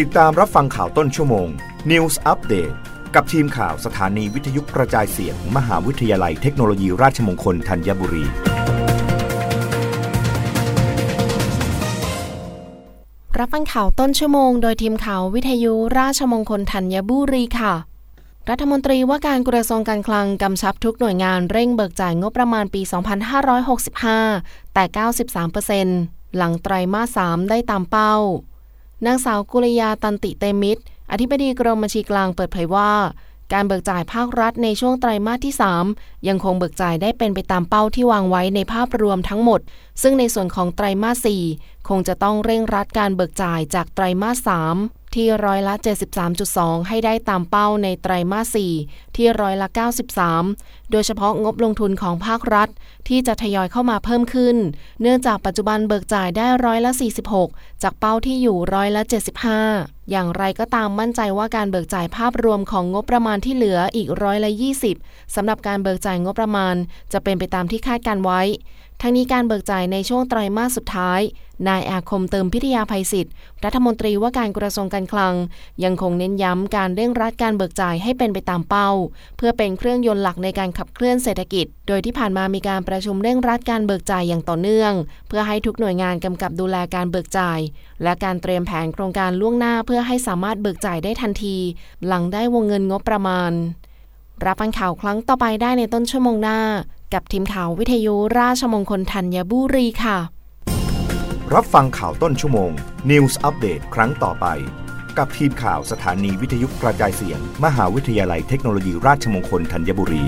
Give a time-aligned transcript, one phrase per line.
[0.00, 1.48] ติดตามรับฟังข่าวต้นชั่วโมง
[1.90, 2.74] News Update
[3.14, 8.24] กับทีมข่าวสถานีวิทยุกระจายเสียงมมหาวิทยาลัยเทคโนโลยีราชมงคลธัญบุรี
[13.38, 17.74] รับฟังข่าวต้นชั่วโมง โดยทีมข่าววิทยุราชมงคลธัญบุรีค่ะ
[18.48, 22.82] รัฐมนตรีว่าการกระทรวงการคลังกำชับทุกหน่วยงานเร่งเบิกจ่ายงบประมาณปี
[23.98, 24.84] 2565 แต่
[25.60, 28.16] 93%หลังไตรมาส 3 ได้ตามเป้า
[29.06, 32.92] นางสาวกุลยาตันติเตมิตร อธิบดีกรมบัญชีกลางเปิดเผยว่า
[33.52, 35.54] การเบิกจ่ายภาครัฐในช่วงไตรมาสที่
[35.90, 39.60] 3 ยังคงเบิกจ่ายได้เป็นไปตามเป้าที่วางไว้ในภาพรวมทั้งหมด
[40.02, 45.74] ซึ่งในส่วนของไตรมาส 4 คงจะต้องเร่งรัดการเบิกจ่ายจากไตรมาส 3 ที่ร้อยละ
[46.30, 49.68] 73.2 ให้ได้ตามเป้าในไตรมาส 4 ที่ร้อยละ
[50.30, 52.68] 93 โดยเฉพาะงบลงทุนของภาครัฐ
[53.08, 54.56] ที่จะทยอยเข้ามาเพิ่มขึ้น
[55.00, 56.92] เนื่องจากปัจจุบันเบิกจ่ายได้ร้อยละ
[57.36, 59.02] 46 จากเป้าที่อยู่ร้อยละ
[59.58, 64.50] 75 อย่างไรก็ตามมั่นใจว่าการเบิกจ่ายภาพรวมของงบประมาณที่เหลืออีกร้อยละ
[64.92, 66.74] 20สำหรับการเบิกจ่ายงบประมาณ
[67.12, 68.40] จะเป็นไปตามที่คาดการไว้
[69.00, 71.20] ทั้งนี้การเบิกจ่ายในช่วงไตรมาสสุดท้าย
[71.68, 73.32] นายอาคมเติมพิทยาภัยศิษย์
[73.64, 75.34] รัฐมนตรีว่าการกระทรวงการคลัง
[75.84, 78.90] ยังคงเน้นย้ำการเร่งรัดการเบิกจ่ายให้เป็นไปตามเป้า
[79.36, 84.92] เพื่อเป็นเครื่องยนต์หลักในการขับเคลื่อนเศรษฐกิจ โดยที่ผ่านมามีการประชุมเร่งรัดการเบิกจ่ายอย่างต่อเนื่อง
[85.28, 87.60] เพื่อให้ทุกหน่วยงานกำกับดูแลการเบิกจ่าย
[88.02, 91.56] และการเตรียมแผนโครงการล่วงหน้าเพื่อให้สามารถเบิกจ่ายได้ทันที
[92.06, 93.52] หลังได้วงเงินงบประมาณ
[94.44, 96.58] รับฟังข่าวครั้งต่อไปได้ในต้นชั่วโมงหน้า
[97.14, 100.18] กับทีมข่าววิทยุราชมงคลธัญบุรีค่ะ
[101.54, 102.70] รับฟังข่าวต้นชั่วโมง
[103.10, 104.46] News Update ครั้งต่อไป
[105.18, 110.24] กับทีมข่าวสถานีวิทยุกระจายเสียง มหาวิทยาลัยเทคโนโลยีราชมงคลธัญบุรี